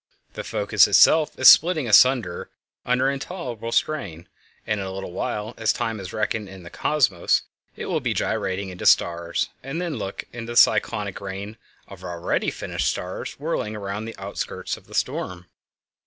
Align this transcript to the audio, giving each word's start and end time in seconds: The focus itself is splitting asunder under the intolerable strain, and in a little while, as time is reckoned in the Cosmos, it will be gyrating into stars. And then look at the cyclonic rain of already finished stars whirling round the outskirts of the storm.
The 0.33 0.43
focus 0.43 0.87
itself 0.87 1.37
is 1.37 1.47
splitting 1.47 1.87
asunder 1.87 2.49
under 2.87 3.05
the 3.05 3.11
intolerable 3.13 3.71
strain, 3.71 4.27
and 4.65 4.79
in 4.79 4.85
a 4.87 4.91
little 4.91 5.11
while, 5.11 5.53
as 5.57 5.71
time 5.71 5.99
is 5.99 6.11
reckoned 6.11 6.49
in 6.49 6.63
the 6.63 6.71
Cosmos, 6.71 7.43
it 7.75 7.85
will 7.85 7.99
be 7.99 8.15
gyrating 8.15 8.69
into 8.69 8.87
stars. 8.87 9.49
And 9.61 9.79
then 9.79 9.97
look 9.97 10.23
at 10.33 10.47
the 10.47 10.55
cyclonic 10.55 11.21
rain 11.21 11.55
of 11.87 12.03
already 12.03 12.49
finished 12.49 12.89
stars 12.89 13.33
whirling 13.39 13.77
round 13.77 14.07
the 14.07 14.17
outskirts 14.17 14.75
of 14.75 14.87
the 14.87 14.95
storm. 14.95 15.45